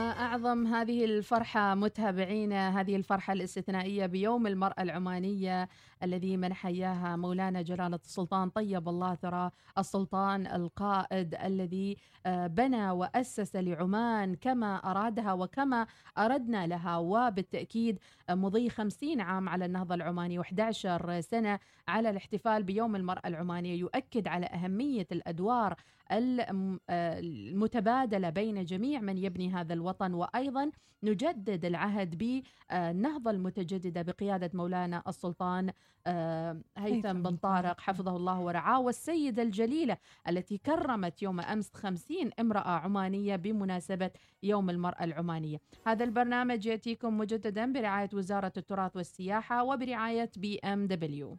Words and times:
أعظم 0.00 0.66
هذه 0.66 1.04
الفرحة 1.04 1.74
متابعينا 1.74 2.80
هذه 2.80 2.96
الفرحة 2.96 3.32
الاستثنائية 3.32 4.06
بيوم 4.06 4.46
المرأة 4.46 4.82
العمانية 4.82 5.68
الذي 6.02 6.36
من 6.36 6.52
إياها 6.52 7.16
مولانا 7.16 7.62
جلالة 7.62 8.00
السلطان. 8.04 8.50
طيب 8.50 8.88
الله 8.88 9.14
ثرى 9.14 9.50
السلطان 9.78 10.46
القائد 10.46 11.34
الذي 11.34 11.96
آه، 12.26 12.46
بنى 12.46 12.90
وأسس 12.90 13.56
لعمان 13.56 14.34
كما 14.34 14.90
أرادها 14.90 15.32
وكما 15.32 15.86
أردنا 16.18 16.66
لها. 16.66 16.96
وبالتأكيد 16.96 17.98
مضي 18.30 18.70
خمسين 18.70 19.20
عام 19.20 19.48
على 19.48 19.64
النهضة 19.64 19.94
العمانية 19.94 20.40
و11 20.42 21.20
سنة 21.20 21.58
على 21.88 22.10
الاحتفال 22.10 22.62
بيوم 22.62 22.96
المرأة 22.96 23.28
العمانية. 23.28 23.74
يؤكد 23.80 24.28
على 24.28 24.46
أهمية 24.46 25.06
الأدوار 25.12 25.74
المتبادلة 26.90 28.30
بين 28.30 28.64
جميع 28.64 29.00
من 29.00 29.18
يبني 29.18 29.54
هذا 29.54 29.74
الوطن. 29.74 30.14
وأيضا 30.14 30.70
نجدد 31.02 31.64
العهد 31.64 32.18
بالنهضة 32.18 33.30
المتجددة 33.30 34.02
بقيادة 34.02 34.50
مولانا 34.54 35.02
السلطان 35.08 35.68
آه، 35.68 35.72
هيثم 36.76 37.22
بن 37.22 37.36
طارق 37.36 37.80
حفظه 37.80 38.16
الله 38.16 38.40
ورعاه 38.40 38.80
والسيدة 38.80 39.42
الجليلة 39.42 39.96
التي 40.28 40.58
كرمت 40.58 41.22
يوم 41.22 41.40
أمس 41.40 41.74
خمسين 41.74 42.30
امرأة 42.40 42.70
عمانية 42.70 43.36
بمناسبة 43.36 44.10
يوم 44.42 44.70
المرأة 44.70 45.04
العمانية. 45.04 45.60
هذا 45.86 46.04
البرنامج 46.04 46.66
يأتيكم 46.66 47.18
مجددا 47.18 47.72
برعاية 47.72 48.10
وزارة 48.14 48.52
التراث 48.56 48.96
والسياحة 48.96 49.64
وبرعاية 49.64 50.30
بي 50.36 50.58
إم 50.58 50.86
دبليو. 50.86 51.36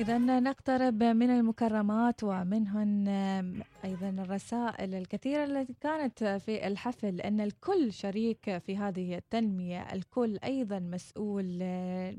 إذا 0.00 0.18
نقترب 0.18 1.02
من 1.02 1.30
المكرمات 1.30 2.24
ومنهن 2.24 3.08
أيضا 3.84 4.08
الرسائل 4.08 4.94
الكثيرة 4.94 5.44
التي 5.44 5.74
كانت 5.80 6.24
في 6.24 6.66
الحفل 6.66 7.20
أن 7.20 7.40
الكل 7.40 7.92
شريك 7.92 8.58
في 8.58 8.76
هذه 8.76 9.16
التنمية 9.16 9.92
الكل 9.92 10.38
أيضا 10.44 10.78
مسؤول 10.78 11.58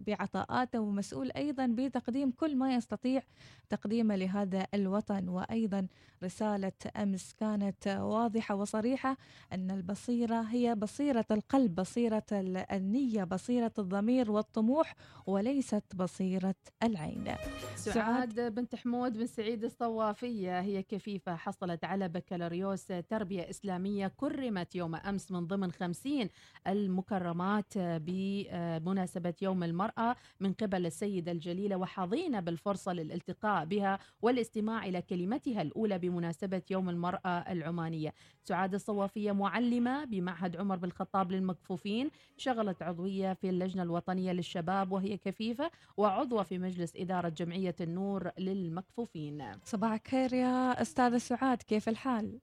بعطاءاته 0.07 0.79
ومسؤول 0.79 1.31
أيضا 1.31 1.67
بتقديم 1.67 2.31
كل 2.31 2.55
ما 2.55 2.75
يستطيع 2.75 3.21
تقديمه 3.69 4.15
لهذا 4.15 4.67
الوطن. 4.73 5.29
وأيضا 5.29 5.87
رسالة 6.23 6.71
أمس 6.97 7.33
كانت 7.33 7.87
واضحة 7.87 8.55
وصريحة 8.55 9.17
أن 9.53 9.71
البصيرة 9.71 10.41
هي 10.41 10.75
بصيرة 10.75 11.25
القلب 11.31 11.75
بصيرة 11.75 12.25
النية 12.71 13.23
بصيرة 13.23 13.73
الضمير 13.79 14.31
والطموح 14.31 14.95
وليست 15.27 15.95
بصيرة 15.95 16.55
العين. 16.83 17.35
سعاد. 17.75 18.55
بنت 18.55 18.75
حمود 18.75 19.13
بن 19.17 19.25
سعيد 19.27 19.63
الصوافية 19.63 20.59
هي 20.59 20.83
كفيفة 20.83 21.35
حصلت 21.35 21.83
على 21.83 22.07
بكالوريوس 22.09 22.85
تربية 23.09 23.49
إسلامية 23.49 24.07
كرمت 24.17 24.75
يوم 24.75 24.95
أمس 24.95 25.31
من 25.31 25.47
ضمن 25.47 25.71
خمسين 25.71 26.29
المكرمات 26.67 27.77
بمناسبة 27.77 29.33
يوم 29.41 29.63
المرأة 29.63 30.15
من 30.39 30.53
قبل 30.53 30.85
السيدة 30.85 31.31
الجليلة 31.31 31.75
وحظينا 31.75 32.39
بالفرصة 32.39 32.93
للالتقاء 32.93 33.65
بها 33.65 33.99
والاستماع 34.21 34.85
إلى 34.85 35.01
كلمتها 35.01 35.61
الأولى 35.61 35.99
بمناسبة 35.99 36.61
يوم 36.71 36.89
المرأة 36.89 37.29
العمانية. 37.29 38.13
سعاد 38.43 38.73
الصوافية 38.73 39.31
معلمة 39.31 40.05
بمعهد 40.05 40.55
عمر 40.57 40.75
بن 40.75 40.85
الخطاب 40.87 41.31
للمكفوفين 41.31 42.09
شغلت 42.37 42.81
عضوية 42.83 43.33
في 43.33 43.49
اللجنة 43.49 43.83
الوطنية 43.83 44.31
للشباب 44.31 44.91
وهي 44.91 45.17
كفيفة 45.17 45.71
وعضوة 45.97 46.43
في 46.43 46.57
مجلس 46.57 46.95
إدارة 46.95 47.29
جمعية 47.29 47.54
النور 47.81 48.31
للمكفوفين. 48.37 49.51
صباح 49.63 49.91
الخير 49.91 50.33
يا 50.33 50.81
أستاذة 50.81 51.17
سعاد 51.17 51.61
كيف 51.61 51.89
الحال؟ 51.89 52.39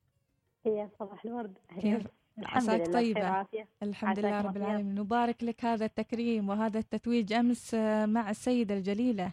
يا 0.66 0.88
صباح 0.98 1.24
الورد. 1.24 1.58
كيف؟ 1.80 2.06
عساك 2.38 2.92
طيبة. 2.92 3.46
الحمد 3.82 4.18
لله 4.18 4.40
رب 4.40 4.56
العالمين. 4.56 4.94
نبارك 4.94 5.44
لك 5.44 5.64
هذا 5.64 5.84
التكريم 5.84 6.48
وهذا 6.48 6.78
التتويج 6.78 7.32
أمس 7.32 7.74
مع 8.04 8.30
السيدة 8.30 8.74
الجليلة. 8.74 9.32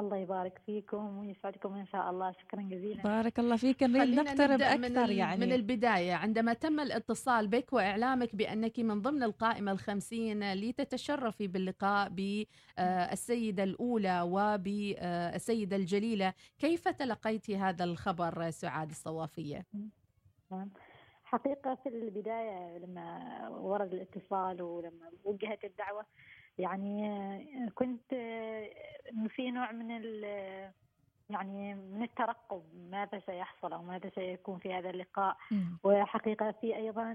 الله 0.00 0.16
يبارك 0.16 0.60
فيكم 0.66 1.18
ويسعدكم 1.18 1.74
إن 1.74 1.86
شاء 1.86 2.10
الله. 2.10 2.32
شكرا 2.32 2.60
جزيلا. 2.62 3.02
بارك 3.02 3.38
الله 3.38 3.56
فيك. 3.56 3.82
نريد 3.82 4.14
نقترب 4.14 4.62
أكثر 4.62 5.06
من 5.06 5.10
يعني. 5.10 5.46
من 5.46 5.52
البداية. 5.52 6.14
عندما 6.14 6.52
تم 6.52 6.80
الاتصال 6.80 7.48
بك 7.48 7.72
وإعلامك 7.72 8.36
بأنك 8.36 8.78
من 8.78 9.02
ضمن 9.02 9.22
القائمة 9.22 9.72
الخمسين 9.72 10.52
لتتشرفي 10.52 11.46
باللقاء 11.46 12.08
بالسيده 12.08 13.64
الأولى 13.64 14.22
وبالسيده 14.22 15.76
الجليلة 15.76 16.34
كيف 16.58 16.88
تلقيت 16.88 17.50
هذا 17.50 17.84
الخبر 17.84 18.50
سعاد 18.50 18.90
الصوافية؟ 18.90 19.66
نعم. 20.50 20.70
حقيقة 21.24 21.74
في 21.74 21.88
البداية 21.88 22.78
لما 22.78 23.48
ورد 23.48 23.94
الاتصال 23.94 24.62
ولما 24.62 25.10
وجهت 25.24 25.64
الدعوة 25.64 26.06
يعني 26.58 27.70
كنت 27.74 28.14
في 29.28 29.50
نوع 29.50 29.72
من 29.72 29.90
يعني 31.30 31.74
من 31.74 32.02
الترقب 32.02 32.62
ماذا 32.90 33.22
سيحصل 33.26 33.72
أو 33.72 33.82
ماذا 33.82 34.10
سيكون 34.14 34.58
في 34.58 34.74
هذا 34.74 34.90
اللقاء. 34.90 35.36
وحقيقة 35.84 36.50
في 36.60 36.76
أيضا 36.76 37.12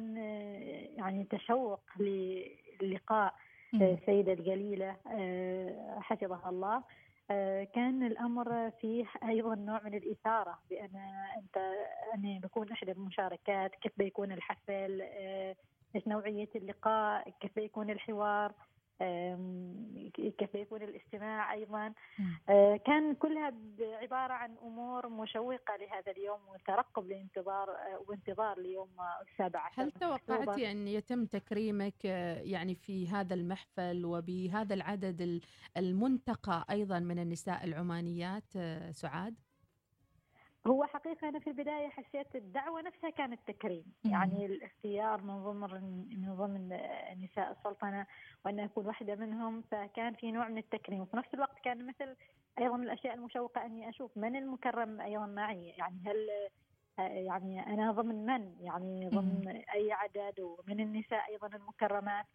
يعني 0.98 1.24
تشوق 1.30 1.80
للقاء 2.82 3.34
السيدة 3.74 4.34
الجليلة 4.34 4.96
حفظها 6.02 6.50
الله. 6.50 6.84
كان 7.74 8.04
الأمر 8.04 8.72
فيه 8.72 9.06
أيضا 9.24 9.56
نوع 9.56 9.82
من 9.84 9.94
الإثارة 9.94 10.60
بأن 10.70 10.96
أنت 11.38 11.58
أني 12.16 12.40
بكون 12.40 12.72
إحدى 12.72 12.92
المشاركات 12.92 13.76
كيف 13.76 13.92
بيكون 13.98 14.32
الحفل 14.32 15.02
إيش 15.96 16.08
نوعية 16.08 16.50
اللقاء 16.56 17.30
كيف 17.40 17.56
بيكون 17.56 17.90
الحوار. 17.90 18.54
كيف 20.38 20.56
يكون 20.56 20.82
الاستماع 20.82 21.54
أيضا. 21.54 21.94
آه، 22.50 22.78
كان 22.86 23.16
كلها 23.16 23.54
عبارة 23.80 24.34
عن 24.34 24.56
أمور 24.64 25.10
مشوقة 25.10 25.76
لهذا 25.80 26.12
اليوم 26.12 26.40
وترقب 26.48 27.08
لانتظار 27.08 27.70
آه، 27.70 28.06
وانتظار 28.08 28.60
ليوم 28.60 28.90
السابع 29.22 29.60
عشر 29.60 29.84
هل 29.84 29.92
توقعتي 29.92 30.72
أن 30.72 30.88
يتم 30.88 31.26
تكريمك 31.26 32.06
آه، 32.06 32.42
يعني 32.42 32.76
في 32.76 33.08
هذا 33.08 33.34
المحفل 33.34 34.06
وبهذا 34.06 34.74
العدد 34.74 35.42
المنتقى 35.78 36.66
أيضا 36.70 37.00
من 37.00 37.20
النساء 37.20 37.64
العمانيات 37.64 38.52
سعاد؟ 38.92 39.36
هو 40.68 40.84
حقيقة 40.84 41.30
أنا 41.30 41.40
في 41.40 41.48
البداية 41.48 41.90
حسيت 41.90 42.36
الدعوة 42.36 42.82
نفسها 42.82 43.10
كانت 43.10 43.40
تكريم. 43.48 43.84
يعني 44.06 44.46
الاختيار 44.46 45.22
من 45.22 45.44
ضمن 45.44 46.06
من 46.22 46.36
ضمن 46.36 46.68
نساء 47.24 47.52
السلطنة 47.52 48.06
وأن 48.46 48.60
أكون 48.60 48.86
واحدة 48.86 49.16
منهم 49.16 49.62
فكان 49.62 50.14
في 50.14 50.32
نوع 50.32 50.48
من 50.48 50.58
التكريم. 50.58 51.02
وفي 51.02 51.18
نفس 51.18 51.34
الوقت 51.34 51.60
كان 51.60 51.88
مثل 51.88 52.16
أيضا 52.60 52.76
الأشياء 52.76 53.14
المشوقة 53.14 53.66
أني 53.66 53.90
أشوف 53.90 54.18
من 54.18 54.36
المكرم 54.36 55.02
أيضا 55.02 55.26
معي. 55.26 55.68
يعني 55.68 55.98
هل 56.06 56.30
يعني 56.98 57.68
أنا 57.68 57.92
ضمن 57.92 58.26
من؟ 58.26 58.56
يعني 58.62 59.10
ضمن 59.10 59.48
أي 59.48 59.92
عدد؟ 59.92 60.40
ومن 60.40 60.80
النساء 60.80 61.30
أيضا 61.30 61.48
المكرمات؟ 61.48 62.26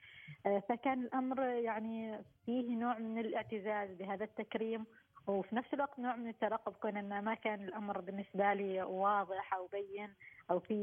فكان 0.68 1.02
الأمر 1.02 1.42
يعني 1.42 2.18
فيه 2.46 2.76
نوع 2.76 2.98
من 2.98 3.18
الإعتزاز 3.18 3.90
بهذا 3.90 4.24
التكريم. 4.24 4.86
وفي 5.28 5.56
نفس 5.56 5.74
الوقت 5.74 5.98
نوع 5.98 6.16
من 6.16 6.28
الترقب 6.28 6.72
كون 6.72 6.96
ان 6.96 7.24
ما 7.24 7.34
كان 7.34 7.64
الأمر 7.64 8.00
بالنسبة 8.00 8.54
لي 8.54 8.82
واضح 8.82 9.54
أو 9.54 9.66
بين 9.66 10.14
أو 10.50 10.60
في 10.60 10.78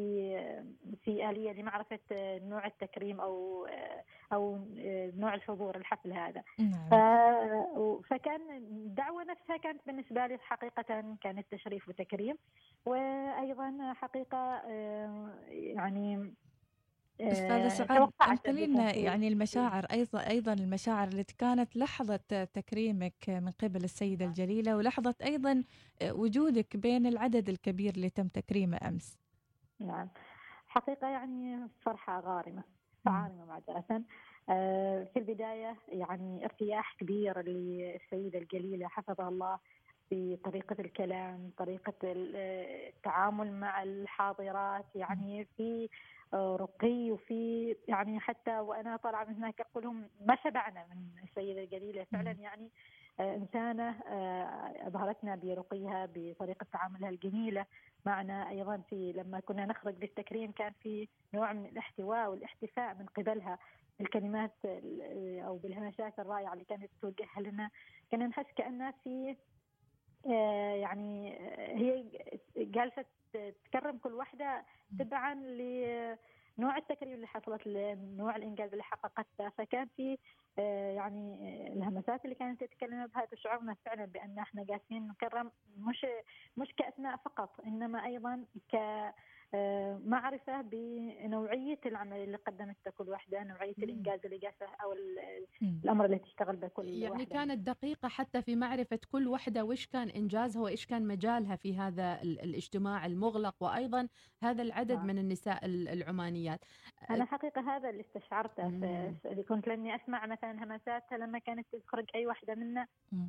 في 1.03 1.30
آلية 1.30 1.51
لمعرفة 1.51 2.00
نوع 2.38 2.65
التكريم 2.65 3.21
أو 3.21 3.68
أو 4.33 4.59
نوع 5.18 5.33
الحضور 5.33 5.75
الحفل 5.75 6.13
هذا 6.13 6.44
نعم. 6.59 8.01
فكان 8.01 8.42
الدعوة 8.50 9.24
نفسها 9.24 9.57
كانت 9.57 9.81
بالنسبة 9.88 10.27
لي 10.27 10.38
حقيقة 10.38 11.15
كانت 11.21 11.45
تشريف 11.51 11.89
وتكريم 11.89 12.38
وأيضا 12.86 13.94
حقيقة 13.94 14.62
يعني 15.50 16.33
أستاذة 17.21 17.67
سعاد 17.67 18.09
انقلي 18.21 18.67
لنا 18.67 18.95
يعني 18.95 19.27
المشاعر 19.27 19.85
أيضا 19.91 20.27
أيضا 20.27 20.53
المشاعر 20.53 21.07
التي 21.07 21.35
كانت 21.38 21.75
لحظة 21.75 22.19
تكريمك 22.53 23.29
من 23.29 23.51
قبل 23.51 23.83
السيدة 23.83 24.25
الجليلة 24.25 24.77
ولحظة 24.77 25.15
أيضا 25.25 25.63
وجودك 26.03 26.77
بين 26.77 27.06
العدد 27.06 27.50
الكبير 27.50 27.94
اللي 27.94 28.09
تم 28.09 28.27
تكريمه 28.27 28.77
أمس. 28.88 29.19
نعم. 29.79 30.09
حقيقة 30.67 31.07
يعني 31.07 31.69
فرحة 31.81 32.19
غارمة 32.19 32.63
عارمه 33.06 33.45
معذرة. 33.45 34.03
في 35.06 35.13
البداية 35.17 35.75
يعني 35.88 36.45
ارتياح 36.45 36.95
كبير 37.00 37.41
للسيدة 37.41 38.39
الجليلة 38.39 38.88
حفظها 38.88 39.29
الله 39.29 39.59
في 40.09 40.38
طريقة 40.44 40.75
الكلام 40.79 41.51
طريقة 41.57 41.94
التعامل 42.03 43.51
مع 43.51 43.83
الحاضرات. 43.83 44.85
يعني 44.95 45.47
في 45.57 45.89
رقي 46.33 47.12
وفي 47.12 47.75
يعني 47.88 48.19
حتى 48.19 48.60
وأنا 48.60 48.98
طالعة 48.98 49.24
من 49.24 49.36
هناك 49.36 49.62
أقول 49.62 49.83
لهم 49.83 50.10
ما 50.25 50.38
شبعنا 50.44 50.86
من 50.86 51.24
السيدة 51.24 51.63
الجليلة. 51.63 52.04
فعلا 52.04 52.31
يعني 52.31 52.69
إنسانة 53.19 53.95
أبهرتنا 54.88 55.36
برقيها 55.36 56.10
بطريقة 56.13 56.66
تعاملها 56.74 57.10
الجميلة. 57.10 57.66
معنا 58.06 58.50
أيضا 58.50 58.77
في 58.89 59.12
لما 59.12 59.39
كنا 59.39 59.66
نخرج 59.66 59.95
للتكريم 60.01 60.51
كان 60.51 60.74
في 60.83 61.07
نوع 61.33 61.54
من 61.54 61.66
الاحتواء 61.66 62.30
والاحتفاء 62.30 62.95
من 62.95 63.06
قبلها 63.06 63.60
بالكلمات 64.00 64.54
أو 65.45 65.57
بالهمسات 65.57 66.19
الرائعة 66.19 66.54
اللي 66.54 66.66
كانت 66.66 66.89
توجهها 67.01 67.42
لنا. 67.42 67.69
كنا 68.12 68.27
نحس 68.27 68.45
كأنها 68.56 68.94
في 69.04 69.36
يعني 70.81 71.38
هي 71.57 72.06
جالسة 72.57 73.06
تكرم 73.66 73.98
كل 73.98 74.13
واحدة 74.13 74.66
تبعا 75.00 75.33
لنوع 75.33 76.77
التكريم 76.77 77.13
اللي 77.13 77.27
حصلت 77.27 77.62
نوع 78.18 78.36
الإنجاز 78.36 78.72
اللي 78.72 78.83
حققته. 78.83 79.50
فكان 79.50 79.88
في 79.98 80.18
آه، 80.60 80.92
يعني 80.92 81.68
الهمسات 81.74 82.25
اللي 82.25 82.36
كانت 82.36 82.63
تتكلم 82.63 83.07
بها 83.07 83.25
تشعرنا 83.25 83.75
فعلا 83.86 84.06
بأن 84.06 84.39
إحنا 84.39 84.63
جالسين 84.63 85.07
نكرم 85.07 85.51
مش 85.77 86.06
مش 86.57 86.74
كأسماء 86.77 87.18
فقط 87.18 87.60
إنما 87.66 88.06
أيضا 88.06 88.45
ك 88.72 88.75
آه، 88.75 89.13
معرفة 90.06 90.62
بنوعية 90.62 91.80
العمل 91.86 92.18
اللي 92.18 92.38
قدمته 92.38 92.92
كل 92.92 93.09
واحدة 93.09 93.44
نوعية 93.44 93.75
الإنجاز 93.77 94.19
اللي 94.25 94.38
جالسة 94.38 94.65
أو 94.83 94.94
الأمر 95.83 96.06
اللي 96.06 96.19
تشتغل 96.19 96.56
به 96.56 96.68
كل 96.68 96.88
يعني 96.88 97.09
واحدة. 97.12 97.25
كانت 97.25 97.68
دقيقة 97.68 98.07
حتى 98.07 98.42
في 98.42 98.56
معرفة 98.56 99.00
كل 99.12 99.27
واحدة 99.27 99.63
وإيش 99.63 99.88
كان 99.88 100.09
إنجازها 100.09 100.62
وإيش 100.62 100.86
كان 100.86 101.07
مجالها 101.07 101.56
في 101.56 101.77
هذا 101.77 102.21
الاجتماع 102.21 103.06
المغلق 103.06 103.56
وأيضا 103.59 104.07
هذا 104.44 104.62
العدد 104.62 104.92
نعم. 104.92 105.07
من 105.07 105.18
النساء 105.18 105.65
العمانيات. 105.65 106.59
أنا 107.09 107.25
حقيقة 107.25 107.75
هذا 107.75 107.89
اللي 107.89 108.01
استشعرته 108.01 108.69
في 108.69 109.44
كنت 109.50 109.68
لأني 109.68 109.95
أسمع 109.95 110.25
مثلا 110.25 110.63
همساتها 110.63 111.18
لما 111.18 111.39
كانت 111.39 111.68
تخرج 111.75 112.06
أي 112.15 112.27
واحدة 112.27 112.56
منا 112.56 112.88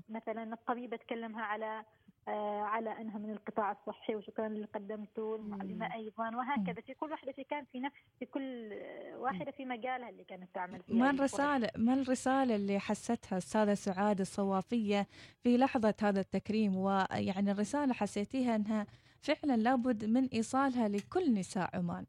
مثلا 0.09 0.53
الطبيبة 0.53 0.97
تكلمها 0.97 1.43
على 1.43 1.67
آه، 1.67 1.85
على 2.29 3.01
أنها 3.01 3.19
من 3.19 3.31
القطاع 3.31 3.73
الصحي 3.73 4.15
وشكرا 4.15 4.47
اللي 4.47 4.67
قدمته 4.67 5.37
المعلمة 5.37 5.95
أيضا. 5.95 6.37
وهكذا 6.37 6.81
في 6.81 6.95
كل 6.95 7.11
واحدة 7.11 7.33
في 7.33 7.45
كان 7.45 7.65
في 7.65 7.81
نفس 7.81 7.97
في 8.19 8.27
كل 8.27 8.73
واحدة 9.15 9.51
في 9.51 9.65
مجالها 9.65 10.09
اللي 10.09 10.25
كانت 10.25 10.55
تعمل 10.55 10.83
فيها 10.83 10.97
ما 10.97 11.11
الرسالة 11.11 11.69
ما 11.77 11.95
الرسالة 11.95 12.57
اللي 12.57 12.79
حستها 12.79 13.39
أستاذة 13.39 13.75
سعاد 13.75 14.21
الصوافية 14.21 15.07
في 15.43 15.57
لحظة 15.57 15.95
هذا 16.03 16.21
التكريم؟ 16.21 16.77
ويعني 16.77 17.51
الرسالة 17.51 17.93
حسيتيها 17.93 18.57
أنها 18.57 18.87
فعلا 19.23 19.57
لابد 19.57 20.05
من 20.05 20.29
إيصالها 20.35 20.89
لكل 20.89 21.35
نساء 21.35 21.77
عمان. 21.77 22.07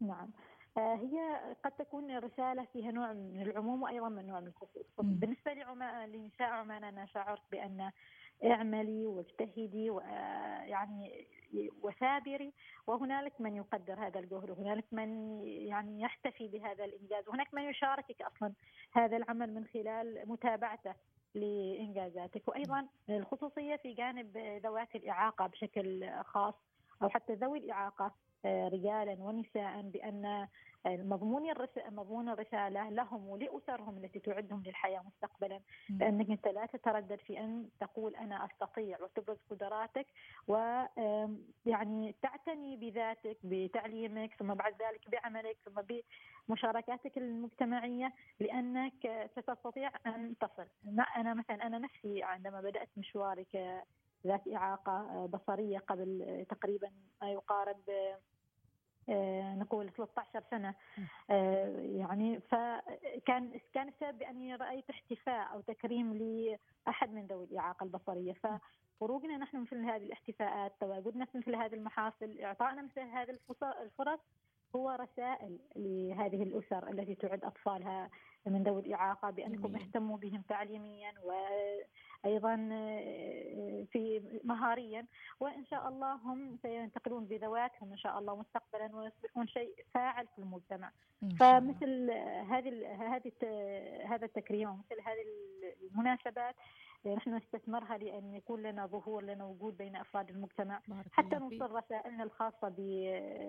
نعم. 0.00 0.30
آه، 0.76 0.94
هي 0.94 1.40
قد 1.64 1.72
تكون 1.72 2.18
رسالة 2.18 2.66
فيها 2.72 2.90
نوع 2.90 3.12
من 3.12 3.42
العموم 3.42 3.82
وأيضا 3.82 4.08
من 4.08 4.26
نوع 4.26 4.40
من 4.40 4.46
الخصوص. 4.46 4.86
بالنسبة 4.98 5.52
لنساء 6.06 6.48
عمان 6.48 6.84
أنا 6.84 7.06
شعرت 7.06 7.42
بأن 7.52 7.90
اعملي 8.44 9.06
واجتهدي 9.06 9.90
ويعني 9.90 11.26
وثابري. 11.82 12.52
وهنالك 12.86 13.40
من 13.40 13.56
يقدر 13.56 14.06
هذا 14.06 14.20
الجهد 14.20 14.50
وهنالك 14.50 14.84
من 14.92 15.40
يعني 15.44 16.00
يحتفي 16.00 16.48
بهذا 16.48 16.84
الإنجاز 16.84 17.28
وهناك 17.28 17.54
من 17.54 17.62
يشاركك 17.62 18.22
أصلا 18.22 18.52
هذا 18.92 19.16
العمل 19.16 19.54
من 19.54 19.64
خلال 19.64 20.22
متابعته 20.26 20.94
لإنجازاتك. 21.34 22.48
وأيضا 22.48 22.86
الخصوصية 23.10 23.76
في 23.76 23.92
جانب 23.92 24.38
ذوات 24.38 24.94
الإعاقة 24.94 25.46
بشكل 25.46 26.10
خاص 26.24 26.54
أو 27.02 27.08
حتى 27.08 27.32
ذوي 27.34 27.58
الإعاقة 27.58 28.14
آه، 28.44 28.68
رجالا 28.68 29.16
ونساء 29.18 29.80
بأن 29.82 30.48
مضمون 30.86 31.42
مضمون 31.88 32.28
الرسالة 32.28 32.90
لهم 32.90 33.28
ولأسرهم 33.28 33.96
التي 33.96 34.18
تعدهم 34.20 34.62
للحياة 34.66 35.02
مستقبلا. 35.06 35.60
لأنك 35.90 36.30
أنت 36.30 36.48
لا 36.48 36.66
تتردد 36.66 37.20
في 37.20 37.38
أن 37.40 37.68
تقول 37.80 38.16
أنا 38.16 38.46
أستطيع 38.46 38.98
وتبرز 39.02 39.38
قدراتك 39.50 40.06
ويعني 40.48 42.14
تعتني 42.22 42.76
بذاتك 42.76 43.36
بتعليمك 43.44 44.34
ثم 44.34 44.54
بعد 44.54 44.72
ذلك 44.82 45.10
بعملك 45.10 45.56
ثم 45.64 46.02
بمشاركاتك 46.48 47.18
المجتمعية 47.18 48.12
لأنك 48.40 49.28
ستستطيع 49.36 49.90
أن 50.06 50.34
تصل. 50.40 50.66
أنا 51.16 51.34
مثلا 51.34 51.66
أنا 51.66 51.78
نفسي 51.78 52.22
عندما 52.22 52.60
بدأت 52.60 52.88
مشواري 52.96 53.46
ذات 54.26 54.48
إعاقة 54.54 55.26
بصرية 55.26 55.78
قبل 55.78 56.44
تقريبا 56.48 56.90
ما 57.22 57.30
يقارب 57.30 57.80
نقول 59.54 59.90
13 59.90 60.42
سنة. 60.50 60.74
آه، 61.30 61.80
يعني 61.80 62.40
فكان 62.40 63.60
كان 63.74 63.88
السبب 63.88 64.18
بأني 64.18 64.54
رأيت 64.54 64.90
احتفاء 64.90 65.52
أو 65.52 65.60
تكريم 65.60 66.14
لأحد 66.14 67.12
من 67.14 67.26
ذوي 67.26 67.44
الإعاقة 67.44 67.84
البصرية. 67.84 68.32
فخروجنا 68.32 69.36
نحن 69.36 69.56
مثل 69.56 69.76
هذه 69.76 70.02
الاحتفاءات 70.02 70.72
تواجدنا 70.80 71.24
في 71.24 71.38
مثل 71.38 71.54
هذه 71.56 71.74
المحافل 71.74 72.40
إعطائنا 72.40 72.82
مثل 72.82 73.00
هذه 73.00 73.38
الفرص 73.82 74.20
هو 74.76 74.90
رسائل 74.90 75.58
لهذه 75.76 76.42
الأسر 76.42 76.90
التي 76.90 77.14
تعد 77.14 77.44
أطفالها 77.44 78.10
من 78.46 78.62
ذوي 78.62 78.80
الإعاقة 78.80 79.30
بأنكم 79.30 79.76
اهتموا 79.76 80.16
بهم 80.16 80.42
تعليميا 80.48 81.12
وأيضا 81.24 82.68
آه، 82.72 83.86
في 83.92 84.22
مهاريا. 84.44 85.06
وإن 85.40 85.64
شاء 85.64 85.88
الله 85.88 86.14
هم 86.14 86.58
سينتقلون 86.62 87.24
بذواتهم 87.24 87.90
إن 87.90 87.98
شاء 87.98 88.18
الله 88.18 88.36
مستقبلا 88.36 88.96
ويصبحون 88.96 89.46
شيء 89.46 89.74
فاعل 89.94 90.26
في 90.26 90.38
المجتمع. 90.38 90.90
فمثل 91.40 92.10
هذه 92.50 92.94
هذه 92.94 93.32
هذا 94.06 94.24
التكريم 94.24 94.68
ومثل 94.68 95.00
هذه 95.00 95.24
المناسبات 95.82 96.54
نحن 97.06 97.34
نستثمرها 97.34 97.98
لأن 97.98 98.34
يكون 98.34 98.62
لنا 98.62 98.86
ظهور 98.86 99.24
لنا 99.24 99.44
وجود 99.44 99.76
بين 99.76 99.96
أفراد 99.96 100.30
المجتمع 100.30 100.80
حتى 101.12 101.36
نوصل 101.36 101.70
رسائلنا 101.70 102.24
الخاصة 102.24 102.68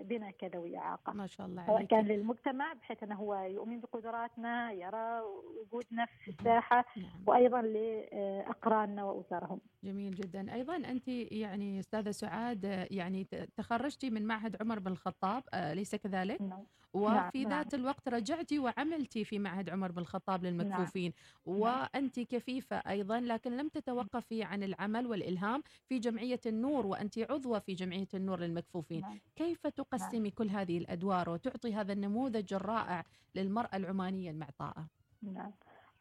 بنا 0.05 0.31
كذوي 0.31 0.77
إعاقة 0.77 1.13
ما 1.13 1.27
شاء 1.27 1.47
الله 1.47 1.65
سواء 1.65 1.85
كان 1.85 2.05
للمجتمع 2.05 2.73
بحيث 2.73 3.03
أنه 3.03 3.15
هو 3.15 3.35
يؤمن 3.35 3.79
بقدراتنا 3.79 4.71
يرى 4.71 5.21
وجودنا 5.21 6.05
في 6.05 6.31
الساحة 6.31 6.85
نعم. 6.97 7.23
وأيضا 7.27 7.62
لأقراننا 7.62 9.03
وأسرهم 9.03 9.60
جميل 9.83 10.15
جدا 10.15 10.53
أيضا 10.53 10.75
أنت 10.75 11.07
يعني 11.07 11.79
أستاذة 11.79 12.12
سعاد 12.12 12.88
يعني 12.91 13.24
تخرجتي 13.57 14.10
من 14.10 14.25
معهد 14.25 14.62
عمر 14.62 14.79
بن 14.79 14.91
الخطاب 14.91 15.43
أليس 15.53 15.95
كذلك؟ 15.95 16.41
نعم. 16.41 16.63
وفي 16.93 17.43
نعم. 17.43 17.50
ذات 17.50 17.74
الوقت 17.74 18.10
رجعتي 18.10 18.60
وعملتي 18.60 19.25
في 19.25 19.39
معهد 19.39 19.69
عمر 19.69 19.91
بن 19.91 20.01
الخطاب 20.01 20.43
للمكفوفين 20.43 21.13
نعم. 21.48 21.57
وأنت 21.57 22.19
كفيفة 22.19 22.75
أيضا 22.75 23.19
لكن 23.19 23.42
لم 23.51 23.67
تتوقفي 23.67 24.43
عن 24.43 24.63
العمل 24.63 25.07
والإلهام 25.07 25.63
في 25.85 26.00
جمعية 26.00 26.39
النور 26.45 26.85
وأنت 26.85 27.19
عضوة 27.19 27.59
في 27.59 27.73
جمعية 27.73 28.07
النور 28.13 28.39
للمكفوفين 28.39 29.01
نعم. 29.01 29.19
كيف 29.35 29.67
تقسمي 29.67 30.19
نعم. 30.19 30.29
كل 30.29 30.50
هذه 30.50 30.77
الأدوار 30.77 31.29
وتعطي 31.29 31.73
هذا 31.73 31.93
النموذج 31.93 32.53
الرائع 32.53 33.05
للمرأة 33.35 33.75
العمانية 33.75 34.31
المعطاءة 34.31 34.88
نعم 35.21 35.51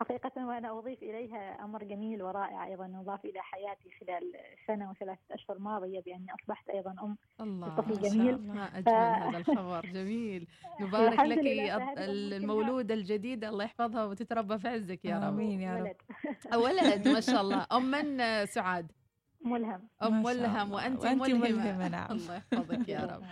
حقيقة 0.03 0.47
وأنا 0.47 0.79
أضيف 0.79 1.03
إليها 1.03 1.65
أمر 1.65 1.85
جميل 1.85 2.23
ورائع 2.23 2.67
أيضا 2.67 2.87
أضاف 3.01 3.25
إلى 3.25 3.41
حياتي 3.41 3.91
خلال 4.01 4.33
سنة 4.67 4.91
وثلاثة 4.91 5.21
أشهر 5.31 5.59
ماضية 5.59 6.01
بأني 6.01 6.27
أصبحت 6.41 6.69
أيضا 6.69 6.91
أم 7.03 7.17
الله 7.41 7.69
طفل 7.69 8.01
جميل. 8.01 8.39
ما 8.39 8.65
أجمل 8.65 8.85
ف... 8.85 8.89
هذا 8.89 9.39
الخبر 9.39 9.87
جميل. 9.87 10.49
نبارك 10.81 11.21
لك 11.21 11.39
المولودة 11.99 12.95
الجديدة 12.95 13.49
الله 13.49 13.65
يحفظها 13.65 14.05
وتتربى 14.05 14.59
في 14.59 14.69
عزك 14.69 15.05
يا 15.05 15.17
رب. 15.17 15.23
آمين 15.23 15.61
يا 15.61 15.75
رب. 15.77 16.61
ولد. 16.63 17.09
ما 17.09 17.21
شاء 17.21 17.41
الله. 17.41 17.67
أم 17.77 17.91
من 17.91 18.47
سعاد. 18.47 18.93
ملهم. 19.45 19.89
أم 20.03 20.23
ملهم 20.23 20.73
وأنت, 20.73 21.05
وأنت 21.05 21.23
ملهمة, 21.23 21.49
ملهمة 21.49 21.89
نعم. 21.89 22.11
الله 22.17 22.35
يحفظك 22.37 22.89
يا 22.89 23.01
رب. 23.01 23.23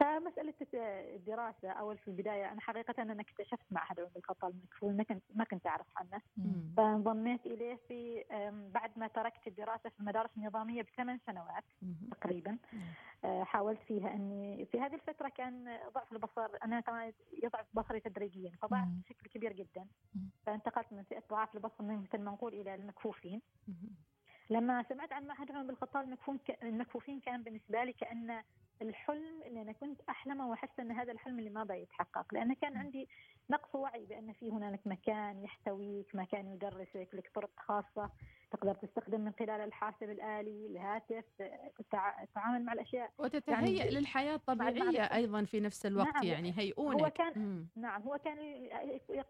فمسألة 0.00 0.54
الدراسة 1.16 1.70
أول 1.70 1.98
في 1.98 2.08
البداية 2.08 2.52
أنا 2.52 2.60
حقيقة 2.60 3.02
أنا 3.02 3.20
اكتشفت 3.20 3.66
معهد 3.70 4.00
عمر 4.00 4.10
الخطاب 4.16 4.50
المكفول 4.50 4.96
ما 4.96 5.02
كنت 5.02 5.22
ما 5.34 5.44
كنت 5.44 5.66
أعرف 5.66 5.86
عنه. 5.96 6.22
فانضميت 6.76 7.46
إليه 7.46 7.78
في 7.88 8.24
بعد 8.74 8.90
ما 8.96 9.06
تركت 9.08 9.46
الدراسة 9.46 9.90
في 9.90 10.00
المدارس 10.00 10.30
النظامية 10.36 10.82
بثمان 10.82 11.18
سنوات 11.26 11.64
تقريبا. 12.10 12.58
آه، 13.24 13.44
حاولت 13.44 13.80
فيها 13.80 14.14
أني 14.14 14.66
في 14.66 14.80
هذه 14.80 14.94
الفترة 14.94 15.28
كان 15.28 15.78
ضعف 15.94 16.12
البصر 16.12 16.48
أنا 16.64 16.80
كمان 16.80 17.12
يضعف 17.42 17.66
بصري 17.74 18.00
تدريجيا 18.00 18.52
فضعف 18.62 18.88
بشكل 19.04 19.28
كبير 19.28 19.52
جدا. 19.52 19.86
فانتقلت 20.46 20.92
من 20.92 21.02
فئة 21.02 21.22
ضعاف 21.30 21.54
البصر 21.54 21.82
مثل 21.84 22.18
ما 22.18 22.30
نقول 22.30 22.54
إلى 22.54 22.74
المكفوفين. 22.74 23.42
لما 24.50 24.82
سمعت 24.88 25.12
عن 25.12 25.26
معهد 25.26 25.50
عمر 25.50 25.62
بالخطاب 25.62 26.16
المكفوفين 26.62 27.20
كان 27.20 27.42
بالنسبة 27.42 27.84
لي 27.84 27.92
كأن 27.92 28.42
الحلم 28.82 29.42
اللي 29.46 29.62
أنا 29.62 29.72
كنت 29.72 30.00
أحلمه 30.08 30.48
وأحس 30.48 30.80
إن 30.80 30.92
هذا 30.92 31.12
الحلم 31.12 31.38
اللي 31.38 31.50
ما 31.50 31.64
بيتحقق 31.64 32.34
لأن 32.34 32.54
كان 32.54 32.76
عندي 32.76 33.08
نقص 33.50 33.74
وعي 33.74 34.06
بأن 34.06 34.32
في 34.32 34.52
هنالك 34.52 34.80
مكان 34.86 35.44
يحتويك 35.44 36.14
مكان 36.14 36.46
يدرسك 36.46 37.08
لك 37.12 37.30
طرق 37.34 37.50
خاصة 37.56 38.10
تقدر 38.50 38.74
تستخدم 38.74 39.20
من 39.20 39.32
خلال 39.38 39.50
الحاسب 39.60 40.10
الآلي 40.10 40.66
الهاتف 40.66 41.24
تتعامل 41.78 42.64
مع 42.64 42.72
الأشياء. 42.72 43.10
وتتهيأ 43.18 43.78
يعني 43.78 43.90
للحياة 43.90 44.34
الطبيعية 44.34 45.02
أيضا 45.04 45.44
في 45.44 45.60
نفس 45.60 45.86
الوقت 45.86 46.14
نعم 46.14 46.24
يعني 46.24 46.58
هيئونك. 46.58 47.00
هو 47.02 47.10
كان 47.10 47.32
مم. 47.36 47.66
نعم 47.76 48.02
هو 48.02 48.18
كان 48.18 48.38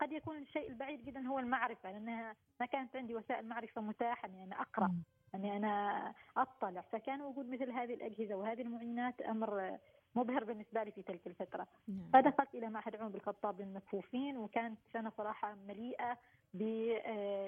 قد 0.00 0.12
يكون 0.12 0.36
الشيء 0.38 0.68
البعيد 0.70 1.04
جدا 1.04 1.20
هو 1.26 1.38
المعرفة 1.38 1.92
لأنها 1.92 2.36
ما 2.60 2.66
كانت 2.66 2.96
عندي 2.96 3.14
وسائل 3.14 3.48
معرفة 3.48 3.80
متاحة 3.80 4.28
إني 4.28 4.44
أنا 4.44 4.60
أقرأ. 4.60 4.86
مم. 4.86 5.02
أني 5.34 5.56
أنا 5.56 6.14
أطلع 6.36 6.80
فكان 6.80 7.22
وجود 7.22 7.48
مثل 7.48 7.70
هذه 7.70 7.94
الأجهزة 7.94 8.34
وهذه 8.34 8.62
المعينات 8.62 9.20
أمر 9.20 9.78
مبهر 10.14 10.44
بالنسبة 10.44 10.82
لي 10.82 10.90
في 10.90 11.02
تلك 11.02 11.26
الفترة 11.26 11.66
نعم. 11.88 12.10
فدخلت 12.12 12.54
إلى 12.54 12.70
معهد 12.70 12.96
عمر 12.96 13.08
بالخطاب 13.08 13.60
للمكفوفين 13.60 14.36
وكانت 14.36 14.78
سنة 14.92 15.12
صراحة 15.16 15.54
مليئة 15.68 16.18
ب 16.54 16.62
آه، 17.06 17.46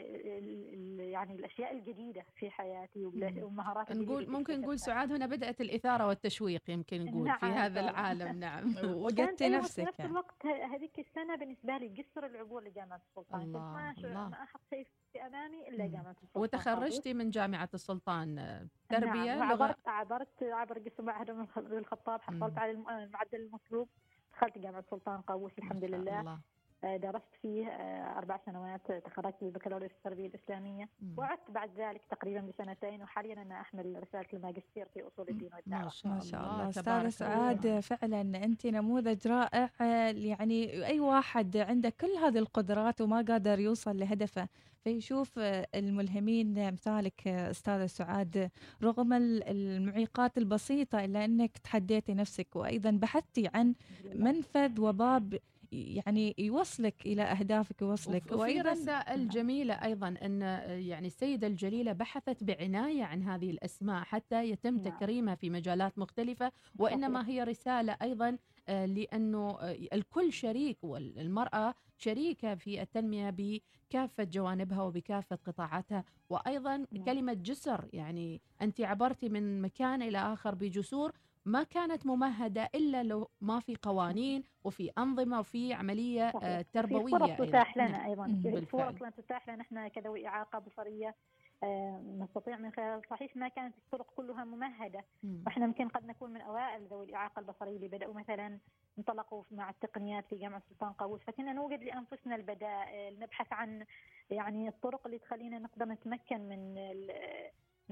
يعني 0.99 1.35
الأشياء 1.35 1.73
الجديدة 1.73 2.25
في 2.37 2.51
حياتي 2.51 3.05
ومهارات 3.05 3.93
نقول 3.93 4.31
ممكن 4.31 4.61
نقول 4.61 4.79
سعاد 4.79 5.13
هنا 5.13 5.27
بدأت 5.27 5.61
الإثارة 5.61 6.07
والتشويق 6.07 6.71
يمكن 6.71 7.05
نقول 7.05 7.25
نعم 7.25 7.39
في 7.39 7.47
هذا 7.47 7.81
العالم 7.81 8.41
نعم. 8.41 8.75
وجدتي 9.05 9.49
نفسك 9.49 9.75
في 9.75 9.83
نفس 9.83 10.01
يعني. 10.01 10.11
الوقت 10.11 10.47
هذيك 10.47 10.99
السنة 10.99 11.37
بالنسبة 11.37 11.79
لي 11.79 12.03
قصر 12.03 12.27
العبور 12.27 12.65
لجامعة 12.65 13.01
السلطان. 13.09 13.41
الله 13.41 13.61
ما, 13.61 13.95
الله. 13.99 14.29
ما 14.29 14.43
أحط 14.43 14.61
شيء 14.71 14.87
في 15.13 15.27
أمامي 15.27 15.69
إلا 15.69 15.87
جامعة 15.87 16.17
السلطان. 16.23 16.43
وتخرجتي 16.43 17.15
من 17.15 17.31
جامعة 17.31 17.69
السلطان 17.75 18.39
آه، 18.39 18.69
تربية 18.89 19.35
نعم. 19.35 19.53
عبرت 19.53 19.89
عبرت 19.89 20.43
عبر 20.43 20.79
قسم 20.79 21.05
معهد 21.05 21.31
الخطاب 21.57 22.23
حصلت 22.23 22.59
على 22.59 22.71
المعدل 22.71 23.41
المطلوب. 23.41 23.89
دخلت 24.33 24.59
جامعة 24.59 24.81
السلطان 24.81 25.21
قابوس 25.21 25.59
الحمد 25.59 25.85
لله. 25.85 26.21
الله. 26.21 26.41
آه، 26.85 26.97
درست 26.97 27.25
فيه 27.43 27.67
آه، 27.67 28.19
أربع 28.19 28.39
سنوات 28.47 28.93
تخرجت 28.93 29.37
بالبكالوريوس 29.41 29.93
التربية 29.93 30.27
الإسلامية. 30.27 30.89
وعدت 31.17 31.51
بعد 31.51 31.71
ذلك 31.79 32.01
تقريبا 32.11 32.41
بسنتين 32.41 33.03
وحاليا 33.03 33.43
أنا 33.43 33.61
أحمل 33.61 34.03
رسالة 34.03 34.27
الماجستير 34.33 34.89
في 34.95 35.03
أصول 35.07 35.29
الدين 35.29 35.51
والدعوة. 35.55 35.85
ما 35.85 35.91
شاء, 35.91 36.13
ما 36.13 36.21
شاء 36.21 36.41
الله 36.41 36.69
أستاذة 36.69 37.09
سعاد 37.09 37.81
فعلا 37.81 38.21
أنت 38.21 38.67
نموذج 38.67 39.29
رائع 39.29 39.71
يعني 40.11 40.87
أي 40.87 41.01
واحد 41.01 41.57
عنده 41.57 41.91
كل 42.01 42.11
هذه 42.23 42.39
القدرات 42.39 43.01
وما 43.01 43.25
قادر 43.29 43.59
يوصل 43.59 43.97
لهدفه. 43.97 44.49
فيشوف 44.85 45.39
الملهمين 45.75 46.73
مثالك 46.73 47.29
أستاذة 47.29 47.87
سعاد 47.87 48.51
رغم 48.83 49.13
المعيقات 49.13 50.39
البسيطة 50.39 51.05
إلا 51.05 51.25
أنك 51.25 51.59
تحديتي 51.59 52.15
نفسك 52.15 52.57
وأيضا 52.57 52.91
بحثتي 52.91 53.51
عن 53.55 53.75
منفذ 54.15 54.81
وباب 54.81 55.39
يعني 55.73 56.35
يوصلك 56.39 57.07
إلى 57.07 57.23
أهدافك 57.23 57.83
يوصلك 57.83 58.33
وفي 58.33 58.61
رسائل 58.61 59.29
جميلة 59.29 59.75
أيضا 59.75 60.15
أن 60.23 60.41
يعني 60.69 61.07
السيدة 61.07 61.47
الجليلة 61.47 61.93
بحثت 61.93 62.45
بعناية 62.45 63.05
عن 63.05 63.23
هذه 63.23 63.51
الأسماء 63.51 64.05
حتى 64.05 64.51
يتم 64.51 64.75
نعم. 64.75 64.83
تكريمها 64.85 65.35
في 65.35 65.51
مجالات 65.51 65.99
مختلفة 65.99 66.53
وإنما 66.79 67.29
هي 67.29 67.45
رسالة 67.45 67.97
أيضا 68.03 68.39
آه، 68.69 68.87
لأنه 68.87 69.51
آه، 69.61 69.77
الكل 69.93 70.33
شريك 70.33 70.79
والمرأة 70.83 71.75
شريكة 71.99 72.55
في 72.55 72.83
التنمية 72.83 73.31
بكافة 73.31 74.25
جوانبها 74.25 74.83
وبكافة 74.83 75.39
قطاعاتها 75.47 76.05
وأيضا 76.31 76.77
نعم. 76.77 77.05
كلمة 77.05 77.33
جسر 77.33 77.89
يعني 77.93 78.41
أنت 78.63 78.81
عبرتي 78.81 79.29
من 79.29 79.63
مكان 79.63 80.03
إلى 80.03 80.19
آخر 80.19 80.55
بجسور 80.55 81.13
ما 81.45 81.63
كانت 81.63 82.07
ممهدة 82.07 82.69
إلا 82.75 83.03
لو 83.03 83.29
ما 83.41 83.61
في 83.61 83.77
قوانين 83.83 84.45
وفي 84.65 84.91
أنظمة 84.99 85.41
وفي 85.41 85.75
عملية 85.75 86.31
صحيح. 86.31 86.45
آه، 86.45 86.65
تربوية 86.73 87.05
في 87.05 87.11
فرص 87.11 87.49
تتاح 87.49 87.77
لنا 87.77 87.89
نعم. 87.89 88.11
أيضا. 88.11 88.27
في 88.43 88.67
فرص 88.67 89.15
تتاح 89.17 89.49
لنا. 89.49 89.63
إحنا 89.63 89.89
كذوي 89.89 90.27
إعاقة 90.27 90.59
بصرية 90.59 91.15
آه، 91.63 92.03
نستطيع 92.19 92.57
من 92.57 92.73
خلال 92.73 93.03
صحيح 93.11 93.37
ما 93.37 93.49
كانت 93.49 93.79
الطرق 93.79 94.07
كلها 94.17 94.45
ممهدة. 94.45 95.05
وإحنا 95.47 95.65
يمكن 95.65 95.89
قد 95.89 96.07
نكون 96.07 96.31
من 96.31 96.41
أوائل 96.41 96.87
ذوي 96.87 97.05
الإعاقة 97.07 97.41
البصرية 97.41 97.77
اللي 97.77 97.89
بدأوا 97.89 98.15
مثلا 98.15 98.59
انطلقوا 98.99 99.45
مع 99.51 99.71
التقنيات 99.71 100.27
في 100.27 100.37
جامعة 100.37 100.63
سلطان 100.71 100.93
قابوس. 100.93 101.21
فكنا 101.21 101.53
نوجد 101.53 101.83
لأنفسنا 101.83 102.35
البدائل 102.35 103.19
نبحث 103.19 103.53
عن 103.53 103.85
يعني 104.31 104.69
الطرق 104.69 105.07
اللي 105.07 105.19
تخلينا 105.19 105.59
نقدر 105.59 105.85
نتمكن 105.85 106.41
من 106.49 106.75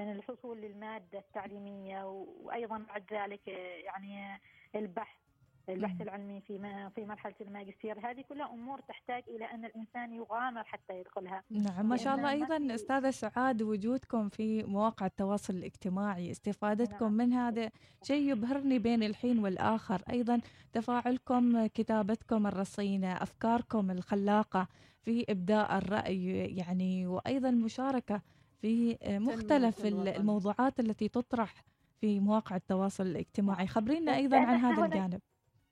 من 0.01 0.13
الحصول 0.13 0.61
للمادة 0.61 1.19
التعليمية 1.19 2.05
وأيضا 2.43 2.79
بعد 2.79 3.05
ذلك 3.13 3.49
يعني 3.85 4.41
البحث 4.75 5.21
البحث 5.69 6.01
العلمي 6.01 6.41
في 6.41 6.59
في 6.95 7.05
مرحلة 7.05 7.35
الماجستير. 7.41 8.11
هذه 8.11 8.25
كلها 8.29 8.47
أمور 8.47 8.81
تحتاج 8.81 9.23
إلى 9.29 9.45
أن 9.45 9.65
الإنسان 9.65 10.13
يغامر 10.13 10.65
حتى 10.65 11.01
يدخلها. 11.01 11.43
نعم 11.51 11.89
ما 11.89 11.97
شاء 11.97 12.15
الله. 12.15 12.31
أيضا 12.31 12.75
أستاذة 12.75 13.11
سعاد 13.11 13.63
وجودكم 13.63 14.29
في 14.29 14.63
مواقع 14.63 15.07
التواصل 15.07 15.55
الاجتماعي 15.55 16.31
استفادتكم 16.31 17.05
نعم. 17.05 17.17
من 17.17 17.33
هذا 17.33 17.71
شيء 18.03 18.33
يبهرني 18.33 18.79
بين 18.79 19.03
الحين 19.03 19.39
والآخر. 19.39 20.03
أيضا 20.11 20.41
تفاعلكم 20.73 21.67
كتابتكم 21.67 22.47
الرصينة 22.47 23.13
أفكاركم 23.13 23.91
الخلاقة 23.91 24.69
في 25.03 25.25
إبداء 25.29 25.79
الرأي 25.79 26.27
يعني 26.57 27.07
وأيضا 27.07 27.51
مشاركة 27.51 28.23
في 28.61 28.99
مختلف 29.05 29.87
الموضوعات 29.87 30.81
التي 30.81 31.09
تطرح 31.09 31.55
في 32.01 32.21
مواقع 32.21 32.57
التواصل 32.57 33.07
الاجتماعي. 33.07 33.67
خبرينا 33.67 34.17
أيضا 34.17 34.39
عن 34.39 34.57
هذا 34.57 34.85
الجانب. 34.85 35.21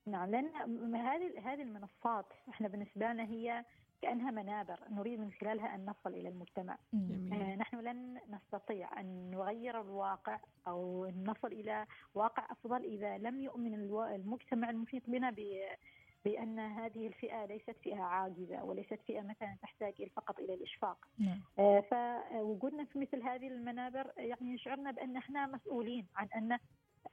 نعم 0.05 0.29
لأن 0.29 0.95
هذه 0.95 1.53
هذه 1.53 1.61
المنصات 1.61 2.25
إحنا 2.49 2.67
بالنسبة 2.67 3.13
لنا 3.13 3.23
هي 3.23 3.65
كأنها 4.01 4.31
منابر 4.31 4.79
نريد 4.91 5.19
من 5.19 5.31
خلالها 5.31 5.75
أن 5.75 5.85
نصل 5.85 6.09
إلى 6.09 6.29
المجتمع. 6.29 6.77
آه 6.93 7.55
نحن 7.55 7.79
لن 7.79 8.17
نستطيع 8.29 8.99
أن 8.99 9.31
نغير 9.31 9.81
الواقع 9.81 10.39
أو 10.67 11.11
نصل 11.25 11.47
إلى 11.47 11.85
واقع 12.15 12.51
أفضل 12.51 12.83
إذا 12.83 13.17
لم 13.17 13.41
يؤمن 13.41 13.73
المجتمع 13.73 14.69
المحيط 14.69 15.03
بنا 15.07 15.29
بأن 16.25 16.59
هذه 16.59 17.07
الفئة 17.07 17.45
ليست 17.45 17.75
فئة 17.83 18.01
عاجزة 18.01 18.63
وليست 18.63 18.99
فئة 19.07 19.21
مثلا 19.21 19.57
تحتاج 19.61 20.09
فقط 20.15 20.39
إلى 20.39 20.53
الإشفاق 20.53 20.97
نعم. 21.19 21.41
آه 21.59 21.79
فوجودنا 21.79 22.85
في 22.85 22.99
مثل 22.99 23.23
هذه 23.23 23.47
المنابر 23.47 24.11
يعني 24.17 24.53
يشعرنا 24.53 24.91
بأن 24.91 25.17
إحنا 25.17 25.47
مسؤولين 25.47 26.05
عن 26.15 26.27
أن 26.35 26.59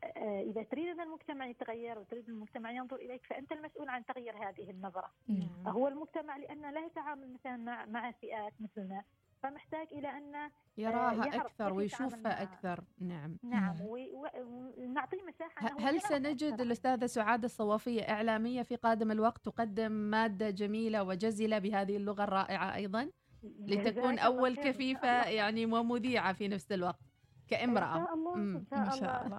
آه، 0.04 0.40
إذا 0.40 0.62
تريد 0.62 0.88
أن 0.88 1.00
المجتمع 1.00 1.46
يتغير 1.46 1.98
وتريد 1.98 2.28
المجتمع 2.28 2.70
ينظر 2.70 2.96
إليك 2.96 3.26
فأنت 3.26 3.52
المسؤول 3.52 3.88
عن 3.88 4.04
تغيير 4.04 4.36
هذه 4.48 4.70
النظرة 4.70 5.10
نعم. 5.28 5.68
هو 5.68 5.88
المجتمع 5.88 6.36
لأنه 6.36 6.70
لا 6.70 6.86
يتعامل 6.86 7.32
مثلا 7.32 7.56
مع 7.56 7.86
مع 7.86 8.10
فئات 8.10 8.52
مثلنا 8.60 9.04
فمحتاج 9.46 9.86
إلى 9.92 10.08
أن 10.08 10.34
آه، 10.34 10.50
يراها 10.78 11.36
أكثر 11.36 11.72
ويشوفها 11.72 12.42
أكثر. 12.42 12.84
نعم. 12.98 13.36
نعم 13.42 13.76
ونعطيه 13.80 15.22
مساحة 15.22 15.76
هل 15.78 16.00
سنجد 16.00 16.60
الأستاذة 16.60 17.06
سعاد 17.06 17.44
الصوافيه 17.44 18.02
إعلامية 18.02 18.62
في 18.62 18.76
قادم 18.76 19.10
الوقت 19.10 19.44
تقدم 19.44 19.92
مادة 19.92 20.50
جميلة 20.50 21.02
وجزله 21.02 21.58
بهذه 21.58 21.96
اللغة 21.96 22.24
الرائعة 22.24 22.74
أيضا؟ 22.74 23.10
لتكون 23.42 24.18
أول 24.18 24.56
كفيفة 24.56 25.28
يعني 25.38 25.66
ومذيعة 25.66 26.32
في 26.32 26.48
نفس 26.48 26.72
الوقت 26.72 27.00
كامرأة. 27.48 27.96
إن 27.96 28.04
شاء 28.04 28.14
الله 28.14 28.34
إن 28.34 28.90
شاء 28.90 29.26
الله. 29.26 29.36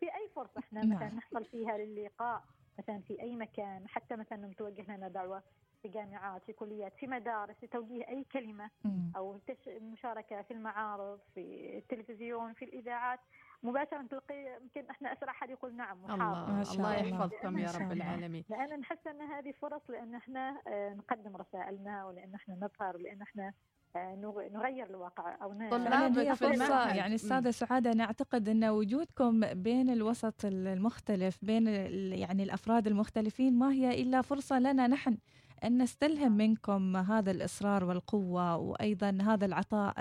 في 0.00 0.06
أي 0.06 0.28
فرصة 0.36 0.58
إحنا 0.58 0.80
مثلا 0.80 1.08
نعم. 1.08 1.16
نحصل 1.16 1.44
فيها 1.44 1.78
للقاء 1.78 2.44
مثلا 2.78 3.00
في 3.00 3.22
أي 3.22 3.36
مكان 3.36 3.88
حتى 3.88 4.16
مثلا 4.16 4.46
متوجه 4.46 4.96
لنا 4.96 5.08
دعوه 5.08 5.42
في 5.82 5.88
جامعات 5.88 6.42
في 6.46 6.52
كليات 6.52 6.92
في 6.96 7.06
مدارس 7.06 7.56
لتوجيه 7.62 8.08
أي 8.08 8.24
كلمة 8.32 8.70
أو 9.16 9.40
المشاركة 9.66 10.42
في 10.42 10.50
المعارض 10.50 11.18
في 11.34 11.74
التلفزيون 11.78 12.52
في 12.52 12.64
الإذاعات. 12.64 13.20
مباشرة 13.62 14.02
تلقي 14.02 14.56
يمكن 14.62 14.90
إحنا 14.90 15.12
أسرع 15.12 15.32
حد 15.32 15.50
يقول 15.50 15.76
نعم 15.76 16.04
الله 16.04 16.52
ما 16.52 16.64
شاء 16.64 16.74
الله. 16.74 16.94
يحفظكم 16.94 17.58
يا 17.58 17.70
رب 17.70 17.92
العالمين. 17.92 18.44
لأن 18.48 18.80
نحس 18.80 19.06
أن 19.06 19.20
هذه 19.20 19.52
فرص 19.52 19.82
لأن 19.88 20.14
إحنا 20.14 20.62
آه، 20.66 20.94
نقدم 20.94 21.36
رسائلنا 21.36 22.06
ولأن 22.06 22.34
إحنا 22.34 22.54
نظهر 22.54 22.96
ولأن 22.96 23.22
إحنا 23.22 23.52
آه، 23.96 24.14
نغير 24.52 24.86
الواقع 24.86 25.36
أو 25.42 25.52
طلاب 25.70 26.18
هي 26.18 26.36
فرصة 26.36 26.94
يعني 26.94 27.14
أستاذة 27.14 27.50
سعادة 27.50 27.92
أنا 27.92 28.04
أعتقد 28.04 28.48
إن 28.48 28.64
وجودكم 28.64 29.40
بين 29.40 29.90
الوسط 29.90 30.44
المختلف 30.44 31.44
بين 31.44 31.66
يعني 32.12 32.42
الأفراد 32.42 32.86
المختلفين 32.86 33.58
ما 33.58 33.72
هي 33.72 34.02
إلا 34.02 34.22
فرصة 34.22 34.58
لنا 34.58 34.86
نحن. 34.86 35.18
أن 35.64 35.82
نستلهم 35.82 36.32
منكم 36.32 36.96
هذا 36.96 37.30
الإصرار 37.30 37.84
والقوة 37.84 38.56
وأيضا 38.56 39.18
هذا 39.22 39.46
العطاء 39.46 39.94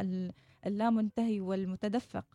اللامنتهي 0.65 1.41
والمتدفق. 1.41 2.25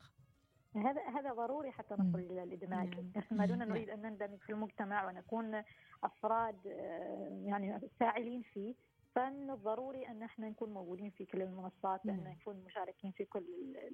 هذا 0.76 1.00
هذا 1.08 1.32
ضروري 1.32 1.70
حتى 1.70 1.94
نصل 1.94 2.18
إلى 2.18 2.42
الإدماج. 2.42 2.94
نعم. 2.94 3.24
ما 3.30 3.46
دون 3.46 3.58
نريد 3.58 3.90
أن 3.90 4.02
نندمج 4.02 4.38
في 4.38 4.52
المجتمع 4.52 5.06
ونكون 5.06 5.62
أفراد 6.04 6.66
آه، 6.66 7.42
يعني 7.44 7.80
فاعلين 8.00 8.42
فيه. 8.42 8.74
فمن 9.14 9.50
الضروري 9.50 10.08
أن 10.08 10.22
إحنا 10.22 10.48
نكون 10.48 10.70
موجودين 10.74 11.10
في 11.10 11.24
كل 11.24 11.42
المنصات 11.42 12.06
أن 12.06 12.36
نكون 12.40 12.64
مشاركين 12.66 13.10
في 13.12 13.24
كل 13.24 13.44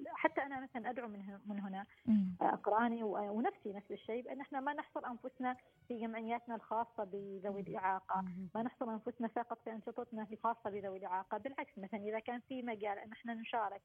حتى 0.07 0.41
أنا 0.41 0.59
مثلا 0.59 0.89
أدعو 0.89 1.07
من 1.07 1.39
من 1.45 1.59
هنا 1.59 1.85
أقراني 2.41 3.03
ونفسي 3.03 3.73
نفس 3.73 3.91
الشيء 3.91 4.23
بأن 4.23 4.41
إحنا 4.41 4.59
ما 4.59 4.73
نحصر 4.73 5.07
أنفسنا 5.07 5.55
في 5.87 5.99
جمعياتنا 5.99 6.55
الخاصة 6.55 7.03
بذوي 7.03 7.61
الإعاقة، 7.61 8.21
ما 8.55 8.63
نحصر 8.63 8.89
أنفسنا 8.93 9.27
فقط 9.27 9.59
في 9.63 9.71
أنشطتنا 9.71 10.27
الخاصة 10.31 10.69
بذوي 10.69 10.97
الإعاقة، 10.97 11.37
بالعكس 11.37 11.77
مثلا 11.77 11.99
إذا 11.99 12.19
كان 12.19 12.39
في 12.39 12.61
مجال 12.61 12.97
أن 12.99 13.11
إحنا 13.11 13.33
نشارك 13.33 13.81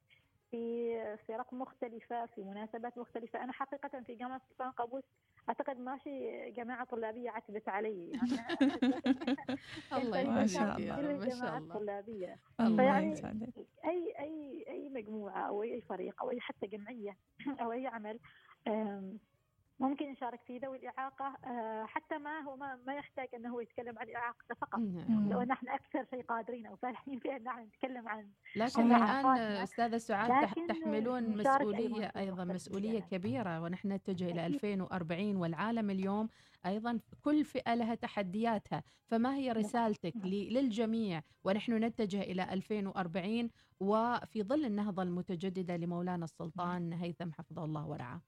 في 0.51 1.17
فرق 1.29 1.55
مختلفة 1.55 2.27
في 2.27 2.45
مناسبات 2.45 2.99
مختلفة 2.99 3.45
أنا 3.45 3.53
حقيقة 3.53 4.01
في 4.01 4.15
جامعة 4.15 4.41
سلطان 4.51 4.71
قابوس 4.71 5.05
أعتقد 5.49 5.81
ماشي 5.81 6.51
جماعة 6.51 6.85
طلابية 6.85 7.31
عتبت 7.31 7.69
علي 7.69 8.11
يعني. 8.11 8.31
الله 9.99 10.31
ما 10.31 10.47
شاء 10.47 10.77
الله 10.77 10.97
ما 10.97 11.29
شاء 11.29 11.59
الله. 11.59 11.59
الطلابية 11.59 12.39
الله 12.61 13.01
يسعدك 13.01 13.55
أي 13.85 14.15
أي 14.19 14.65
أي 14.69 14.89
مجموعة 14.89 15.49
أو 15.49 15.63
أي 15.63 15.81
فريق 15.81 16.23
أو 16.23 16.31
أي 16.31 16.41
حتى 16.41 16.67
جمعية 16.67 17.17
أو 17.61 17.73
أي 17.73 17.87
عمل 17.87 18.19
ممكن 19.81 20.05
يشارك 20.13 20.41
في 20.47 20.59
ذوي 20.59 20.77
الإعاقة 20.77 21.37
حتى 21.87 22.19
ما 22.19 22.41
هو 22.41 22.57
ما, 22.57 22.79
ما 22.87 22.95
يحتاج 22.95 23.29
أنه 23.35 23.55
هو 23.55 23.61
يتكلم 23.61 23.99
عن 23.99 24.07
إعاقته 24.11 24.55
فقط. 24.55 24.79
نعم. 24.79 25.33
لو 25.33 25.43
نحن 25.43 25.69
أكثر 25.69 26.05
شيء 26.11 26.23
قادرين 26.23 26.67
أو 26.67 26.77
فاهمين 26.77 27.19
في 27.23 27.37
أن 27.37 27.45
نحن 27.45 27.61
نتكلم 27.61 28.09
عن 28.09 28.31
لكن 28.57 28.93
الآن 28.93 29.27
أستاذة 29.37 29.99
سعاد 29.99 30.49
تحملون 30.69 31.39
مسؤولية 31.39 32.13
أيضا 32.17 32.45
مسؤولية 32.45 33.01
كبيرة 33.01 33.61
ونحن 33.61 33.93
نتجه 33.93 34.31
إلى 34.31 34.47
2040 34.47 35.37
والعالم 35.37 35.91
اليوم 35.91 36.29
أيضا 36.67 37.01
كل 37.23 37.45
فئة 37.45 37.75
لها 37.75 37.95
تحدياتها. 37.95 38.83
فما 39.07 39.35
هي 39.35 39.53
رسالتك 39.53 40.15
للجميع؟ 40.25 41.23
ونحن 41.45 41.85
نتجه 41.85 42.21
إلى 42.21 42.53
2040 42.53 43.51
وفي 43.81 44.43
ظل 44.43 44.65
النهضة 44.65 45.03
المتجددة 45.03 45.77
لمولانا 45.77 46.25
السلطان 46.25 46.93
هيثم 46.93 47.33
حفظه 47.33 47.65
الله 47.65 47.87
ورعاه. 47.87 48.21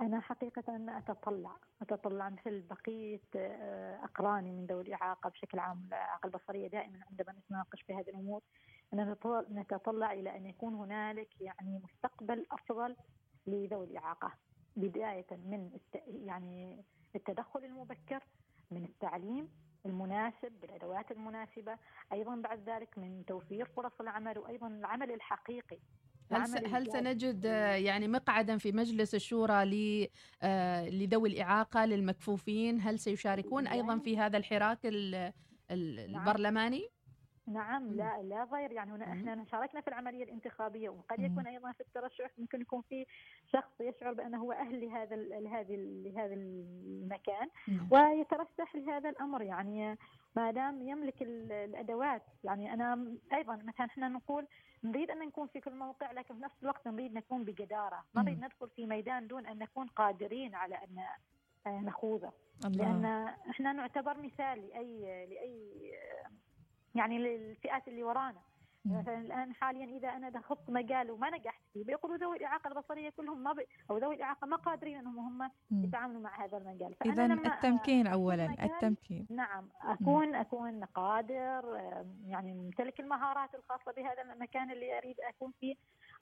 أنا 0.00 0.20
حقيقة 0.20 0.62
أتطلع 0.98 1.56
أتطلع 1.82 2.28
مثل 2.28 2.62
بقية 2.62 3.20
أقراني 4.04 4.52
من 4.52 4.66
ذوي 4.66 4.82
الإعاقة 4.82 5.30
بشكل 5.30 5.58
عام 5.58 5.84
الإعاقة 5.86 6.26
البصرية 6.26 6.68
دائما 6.68 7.00
عندما 7.10 7.32
نتناقش 7.32 7.82
في 7.82 7.94
هذه 7.94 8.08
الأمور. 8.10 8.42
نتطلع 9.50 10.12
إلى 10.12 10.36
أن 10.36 10.46
يكون 10.46 10.74
هنالك 10.74 11.40
يعني 11.40 11.80
مستقبل 11.84 12.46
أفضل 12.50 12.96
لذوي 13.46 13.86
الإعاقة 13.86 14.32
بداية 14.76 15.26
من 15.30 15.70
يعني 16.06 16.84
التدخل 17.16 17.64
المبكر 17.64 18.24
من 18.70 18.84
التعليم 18.84 19.48
المناسب 19.86 20.52
بالأدوات 20.62 21.10
المناسبة 21.10 21.78
أيضا 22.12 22.36
بعد 22.36 22.68
ذلك 22.68 22.98
من 22.98 23.24
توفير 23.26 23.64
فرص 23.64 24.00
العمل 24.00 24.38
وأيضا 24.38 24.66
العمل 24.66 25.12
الحقيقي. 25.12 25.78
هل 26.32 26.66
هل 26.66 26.86
سنجد 26.92 27.44
يعني 27.84 28.08
مقعدا 28.08 28.58
في 28.58 28.72
مجلس 28.72 29.14
الشورى 29.14 29.64
لذوي 30.90 31.28
الإعاقة 31.28 31.84
للمكفوفين؟ 31.84 32.80
هل 32.80 32.98
سيشاركون 32.98 33.66
أيضا 33.66 33.98
في 33.98 34.18
هذا 34.18 34.36
الحراك 34.36 34.78
البرلماني؟ 35.70 36.88
نعم 37.46 37.94
لا 37.94 38.22
لا 38.22 38.44
غير. 38.44 38.72
يعني 38.72 38.92
هنا 38.92 39.04
إحنا 39.04 39.44
شاركنا 39.44 39.80
في 39.80 39.88
العملية 39.88 40.24
الانتخابية 40.24 40.88
وقد 40.88 41.18
يكون 41.18 41.46
أيضا 41.46 41.72
في 41.72 41.80
الترشح 41.80 42.30
ممكن 42.38 42.60
يكون 42.60 42.82
في 42.82 43.06
شخص 43.52 43.80
يشعر 43.80 44.12
بأنه 44.12 44.42
هو 44.42 44.52
أهل 44.52 44.80
لهذا 44.80 45.16
لهذا 45.16 45.74
لهذا 45.76 46.34
المكان 46.34 47.48
ويترشح 47.90 48.74
لهذا 48.74 49.08
الأمر. 49.08 49.42
يعني 49.42 49.98
ما 50.36 50.50
دام 50.50 50.82
يملك 50.82 51.22
الأدوات 51.22 52.22
يعني 52.44 52.74
أنا 52.74 53.14
أيضا 53.32 53.56
مثلا 53.56 53.86
إحنا 53.86 54.08
نقول 54.08 54.46
نريد 54.84 55.10
أن 55.10 55.18
نكون 55.18 55.46
في 55.46 55.60
كل 55.60 55.74
موقع 55.74 56.12
لكن 56.12 56.34
في 56.34 56.42
نفس 56.42 56.54
الوقت 56.62 56.88
نريد 56.88 57.14
نكون 57.14 57.44
بجدارة، 57.44 58.04
ما 58.14 58.22
نريد 58.22 58.44
ندخل 58.44 58.68
في 58.68 58.86
ميدان 58.86 59.26
دون 59.26 59.46
أن 59.46 59.58
نكون 59.58 59.86
قادرين 59.86 60.54
على 60.54 60.74
أن 60.74 61.84
نخوضه. 61.84 62.32
لأن 62.64 63.04
إحنا 63.50 63.72
نعتبر 63.72 64.18
مثال 64.18 64.68
لاي 64.68 65.26
لأي 65.26 65.92
يعني 66.94 67.18
للفئات 67.18 67.88
اللي 67.88 68.02
ورانا. 68.02 68.40
مثلا 68.84 69.18
الآن 69.18 69.54
حاليا 69.54 69.98
إذا 69.98 70.08
أنا 70.08 70.30
دخلت 70.30 70.58
مجال 70.68 71.10
وما 71.10 71.30
نجحت 71.30 71.62
فيه 71.72 71.84
بيقولوا 71.84 72.16
ذوي 72.16 72.36
الإعاقة 72.36 72.68
البصرية 72.68 73.10
كلهم 73.10 73.42
ما 73.42 73.52
بي 73.52 73.66
أو 73.90 73.98
ذوي 73.98 74.14
الإعاقة 74.14 74.46
ما 74.46 74.56
قادرين 74.56 74.98
إنهم 74.98 75.18
هم 75.18 75.50
يتعاملوا 75.84 76.20
مع 76.20 76.44
هذا 76.44 76.56
المجال. 76.58 76.94
اذا 77.06 77.26
التمكين 77.26 78.06
اولا 78.06 78.64
التمكين. 78.64 79.26
نعم 79.30 79.68
اكون 79.82 80.34
أكون 80.34 80.84
قادر 80.84 81.80
يعني 82.26 82.54
ممتلك 82.54 83.00
المهارات 83.00 83.54
الخاصة 83.54 83.92
بهذا 83.92 84.22
المكان 84.22 84.70
اللي 84.70 84.98
أريد 84.98 85.20
أكون 85.20 85.52
فيه 85.60 85.74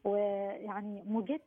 ويعني 0.05 1.03
مجد 1.07 1.43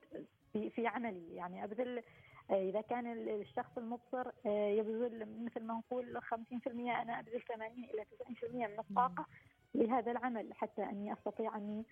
في 0.54 0.70
في 0.70 0.88
عملي. 0.88 1.36
يعني 1.36 1.64
أبذل 1.64 2.04
إذا 2.52 2.82
كان 2.82 3.08
الشخص 3.30 3.78
المبصر 3.78 4.32
يبذل 4.46 5.28
مثل 5.44 5.64
ما 5.64 5.74
نقول 5.74 6.22
50% 6.22 6.68
أنا 6.68 7.20
أبذل 7.20 7.42
80 7.42 7.72
إلى 7.84 8.06
90% 8.42 8.56
من 8.56 8.80
الطاقة 8.80 9.26
لهذا 9.76 10.12
العمل 10.12 10.54
حتى 10.54 10.84
أني 10.84 11.14
أستطيع 11.14 11.58
أني 11.58 11.86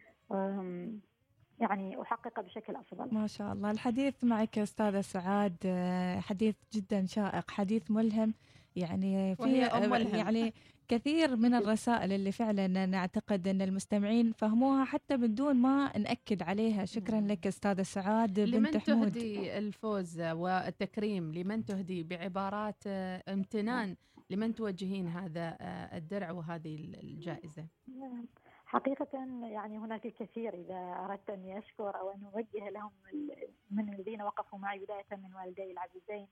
يعني 1.59 2.01
احققه 2.01 2.41
بشكل 2.41 2.75
أفضل. 2.75 3.13
ما 3.13 3.27
شاء 3.27 3.53
الله، 3.53 3.71
الحديث 3.71 4.23
معك 4.23 4.59
أستاذة 4.59 5.01
سعاد 5.01 5.55
حديث 6.19 6.55
جدا 6.73 7.05
شائق، 7.05 7.51
حديث 7.51 7.91
ملهم 7.91 8.33
يعني 8.75 9.35
في 9.35 9.57
يعني 10.17 10.53
كثير 10.87 11.35
من 11.35 11.53
الرسائل 11.53 12.11
اللي 12.11 12.31
فعلا 12.31 12.85
نعتقد 12.85 13.47
إن 13.47 13.61
المستمعين 13.61 14.31
فهموها 14.31 14.85
حتى 14.85 15.17
من 15.17 15.35
دون 15.35 15.55
ما 15.55 15.97
نأكد 15.97 16.43
عليها. 16.43 16.85
شكرا 16.85 17.21
لك 17.21 17.47
أستاذة 17.47 17.81
سعاد 17.81 18.39
لمن 18.39 18.71
بنت 18.71 18.89
حمود. 18.89 19.11
تهدي 19.11 19.57
الفوز 19.57 20.21
والتكريم؟ 20.21 21.33
لمن 21.33 21.65
تهدي 21.65 22.03
بعبارات 22.03 22.87
امتنان؟ 22.87 23.95
لمن 24.29 24.55
توجهين 24.55 25.07
هذا 25.07 25.57
الدرع 25.93 26.31
وهذه 26.31 26.75
الجائزة؟ 27.03 27.65
حقيقة 28.65 29.07
يعني 29.43 29.77
هناك 29.77 30.05
الكثير 30.05 30.53
إذا 30.53 30.75
أردت 30.75 31.29
أني 31.29 31.59
أشكر 31.59 31.99
أو 31.99 32.11
أن 32.11 32.23
أوجه 32.33 32.69
لهم 32.69 32.91
من 33.71 33.93
الذين 33.93 34.21
وقفوا 34.21 34.59
معي 34.59 34.79
بداية 34.79 35.05
من 35.11 35.35
والدي 35.35 35.71
العزيزين 35.71 36.27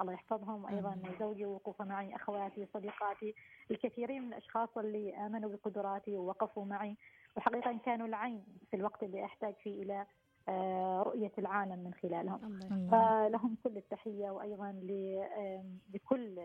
الله 0.00 0.12
يحفظهم 0.12 0.64
وأيضا 0.64 1.02
زوجي 1.20 1.44
ووقوفه 1.44 1.84
معي 1.84 2.16
أخواتي 2.16 2.66
صديقاتي 2.74 3.34
الكثيرين 3.70 4.22
من 4.22 4.28
الأشخاص 4.28 4.78
اللي 4.78 5.16
آمنوا 5.16 5.50
بقدراتي 5.50 6.16
ووقفوا 6.16 6.64
معي. 6.64 6.96
وحقيقة 7.36 7.78
كانوا 7.84 8.06
العين 8.06 8.44
في 8.70 8.76
الوقت 8.76 9.02
اللي 9.02 9.24
أحتاج 9.24 9.54
فيه 9.54 9.82
إلى 9.82 10.06
رؤية 11.02 11.32
العالم 11.38 11.78
من 11.78 11.94
خلالهم. 11.94 12.58
فلهم 12.90 13.56
كل 13.64 13.76
التحية 13.76 14.30
وأيضا 14.30 14.72
لكل 15.94 16.40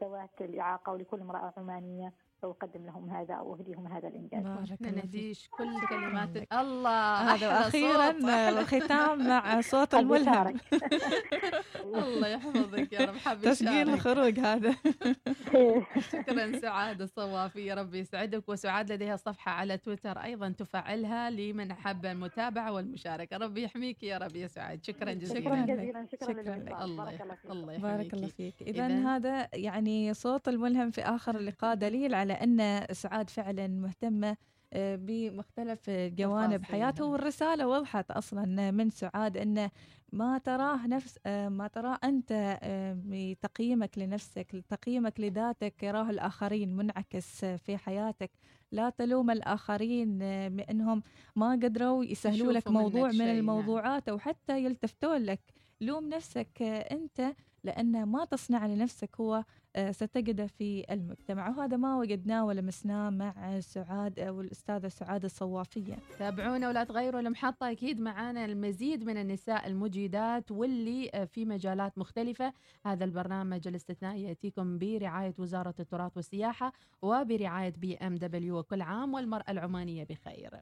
ذوات 0.00 0.40
الإعاقة 0.40 0.92
ولكل 0.92 1.20
امرأة 1.20 1.52
عمانية. 1.56 2.12
وأقدم 2.44 2.86
لهم 2.86 3.10
هذا 3.10 3.34
أو 3.34 3.54
أهديهم 3.54 3.86
هذا 3.86 4.08
الإنجاز. 4.08 4.42
بارك 4.42 4.82
نهديش 4.82 5.48
كل 5.48 5.86
كلمات 5.88 6.52
الله 6.52 7.34
هذا 7.34 7.60
أخيرا 7.60 8.10
الختام 8.48 9.28
مع 9.28 9.60
صوت 9.60 9.94
الملهم. 9.94 10.56
الله 11.84 12.28
يحفظك 12.28 12.92
يا 12.92 13.06
رب 13.06 13.16
حبيبي 13.16 13.50
تسجيل 13.50 13.90
الخروج 13.90 14.40
هذا. 14.40 14.76
شكرا 16.12 16.58
سعاد 16.60 17.02
الصوافي 17.02 17.66
يا 17.66 17.74
رب 17.74 17.94
يسعدك 17.94 18.48
وسعاد 18.48 18.92
لديها 18.92 19.16
صفحة 19.16 19.52
على 19.52 19.78
تويتر 19.78 20.18
أيضا 20.18 20.48
تفعلها 20.58 21.30
لمن 21.30 21.70
أحب 21.70 22.06
المتابعة 22.06 22.72
والمشاركة. 22.72 23.36
ربي 23.36 23.62
يحميك 23.62 24.02
يا 24.02 24.18
رب 24.18 24.36
يا 24.36 24.46
سعاد 24.46 24.84
شكرا 24.84 25.12
جزيلا. 25.12 25.40
شكرا 25.40 25.56
جزيلا 25.56 26.06
شكرا, 26.12 26.42
شكرا 26.42 26.56
لك. 26.56 26.80
الله 26.82 27.18
الله 27.50 27.76
بارك 27.78 28.14
الله 28.14 28.28
فيك. 28.28 28.54
إذا 28.62 28.86
هذا 28.86 29.48
يعني 29.54 30.14
صوت 30.14 30.48
الملهم 30.48 30.90
في 30.90 31.00
آخر 31.02 31.36
اللقاء. 31.36 31.74
دليل 31.74 32.14
على 32.14 32.29
أن 32.32 32.86
سعاد 32.92 33.30
فعلا 33.30 33.68
مهتمة 33.68 34.36
بمختلف 34.76 35.90
جوانب 35.90 36.64
حياته 36.64 37.04
والرسالة 37.04 37.68
وضحت 37.68 38.10
أصلا 38.10 38.70
من 38.70 38.90
سعاد 38.90 39.36
أنه 39.36 39.70
ما 40.12 40.38
تراه 40.38 40.86
نفس 40.86 41.18
ما 41.26 41.70
تراه 41.72 41.98
أنت 42.04 42.58
بتقييمك 43.06 43.98
لنفسك 43.98 44.64
تقييمك 44.68 45.20
لذاتك 45.20 45.82
يراه 45.82 46.10
الآخرين 46.10 46.76
منعكس 46.76 47.44
في 47.44 47.76
حياتك. 47.76 48.30
لا 48.72 48.90
تلوم 48.90 49.30
الآخرين 49.30 50.18
بأنهم 50.48 51.02
ما 51.36 51.50
قدروا 51.52 52.04
يسهلوا 52.04 52.52
لك 52.52 52.68
موضوع 52.68 53.08
من 53.08 53.20
الموضوعات 53.20 54.08
أو 54.08 54.18
حتى 54.18 54.64
يلتفتون 54.64 55.16
لك. 55.22 55.40
لوم 55.80 56.08
نفسك 56.08 56.62
أنت 56.62 57.32
لأن 57.64 58.02
ما 58.06 58.24
تصنع 58.24 58.66
لنفسك 58.66 59.20
هو 59.20 59.44
آه، 59.76 59.90
ستجده 59.90 60.46
في 60.46 60.84
المجتمع. 60.90 61.48
وهذا 61.48 61.76
ما 61.76 61.98
وجدناه 61.98 62.44
ولمسناه 62.44 63.10
مع 63.10 63.60
سعاد 63.60 64.18
أو 64.18 64.40
الأستاذة 64.40 64.88
سعاد 64.88 65.24
الصوافية. 65.24 65.98
تابعونا 66.18 66.68
ولا 66.68 66.84
تغيروا 66.84 67.20
المحطة 67.20 67.70
أكيد 67.70 68.00
معانا 68.00 68.44
المزيد 68.44 69.04
من 69.04 69.16
النساء 69.16 69.66
المجيدات 69.66 70.50
واللي 70.50 71.10
آه، 71.14 71.24
في 71.24 71.44
مجالات 71.44 71.98
مختلفة. 71.98 72.52
هذا 72.86 73.04
البرنامج 73.04 73.68
الاستثنائي 73.68 74.22
يأتيكم 74.22 74.78
برعاية 74.78 75.34
وزارة 75.38 75.74
التراث 75.80 76.16
والسياحة 76.16 76.72
وبرعاية 77.02 77.72
بي 77.76 77.96
إم 77.96 78.14
دبليو 78.14 78.58
وكل 78.58 78.82
عام 78.82 79.14
والمرأة 79.14 79.50
العمانية 79.50 80.04
بخير. 80.04 80.60